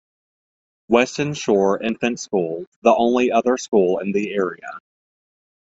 [0.87, 4.79] Weston Shore Infant School the only other school in the area.